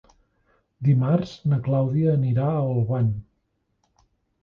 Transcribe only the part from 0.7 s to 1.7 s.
Dimarts na